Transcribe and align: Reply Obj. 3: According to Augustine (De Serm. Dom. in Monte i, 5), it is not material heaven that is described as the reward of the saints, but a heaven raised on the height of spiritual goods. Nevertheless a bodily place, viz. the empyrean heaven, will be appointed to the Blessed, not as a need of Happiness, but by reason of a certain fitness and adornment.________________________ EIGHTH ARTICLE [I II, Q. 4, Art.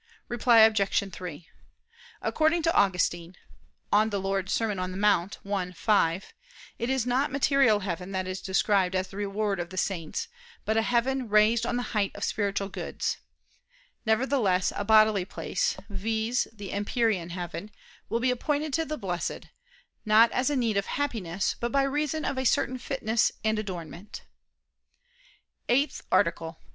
Reply 0.29 0.61
Obj. 0.61 1.11
3: 1.13 1.47
According 2.23 2.63
to 2.63 2.73
Augustine 2.73 3.33
(De 3.91 4.07
Serm. 4.17 4.75
Dom. 4.75 4.93
in 4.95 4.99
Monte 4.99 5.37
i, 5.45 5.71
5), 5.71 6.33
it 6.79 6.89
is 6.89 7.05
not 7.05 7.31
material 7.31 7.81
heaven 7.81 8.11
that 8.11 8.27
is 8.27 8.41
described 8.41 8.95
as 8.95 9.09
the 9.09 9.17
reward 9.17 9.59
of 9.59 9.69
the 9.69 9.77
saints, 9.77 10.27
but 10.65 10.75
a 10.75 10.81
heaven 10.81 11.29
raised 11.29 11.67
on 11.67 11.75
the 11.75 11.83
height 11.93 12.11
of 12.15 12.23
spiritual 12.23 12.67
goods. 12.67 13.17
Nevertheless 14.03 14.73
a 14.75 14.83
bodily 14.83 15.23
place, 15.23 15.77
viz. 15.87 16.47
the 16.51 16.71
empyrean 16.73 17.29
heaven, 17.29 17.69
will 18.09 18.19
be 18.19 18.31
appointed 18.31 18.73
to 18.73 18.85
the 18.85 18.97
Blessed, 18.97 19.49
not 20.03 20.31
as 20.31 20.49
a 20.49 20.55
need 20.55 20.77
of 20.77 20.87
Happiness, 20.87 21.55
but 21.59 21.71
by 21.71 21.83
reason 21.83 22.25
of 22.25 22.39
a 22.39 22.43
certain 22.43 22.79
fitness 22.79 23.31
and 23.43 23.59
adornment.________________________ 23.59 24.21
EIGHTH 25.75 26.01
ARTICLE 26.11 26.47
[I 26.47 26.49
II, 26.49 26.53
Q. 26.55 26.59
4, 26.59 26.59
Art. 26.59 26.67